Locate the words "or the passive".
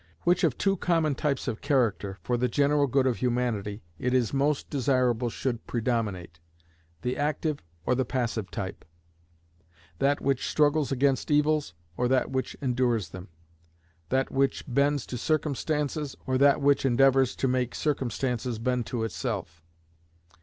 7.85-8.49